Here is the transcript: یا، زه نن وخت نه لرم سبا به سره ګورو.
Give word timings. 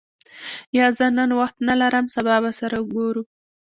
یا، 0.77 0.85
زه 0.97 1.05
نن 1.17 1.31
وخت 1.39 1.57
نه 1.67 1.73
لرم 1.81 2.05
سبا 2.15 2.35
به 2.43 2.51
سره 2.59 2.77
ګورو. 2.93 3.23